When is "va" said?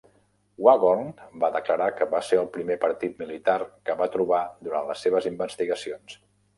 1.43-1.49, 2.15-2.23, 4.03-4.11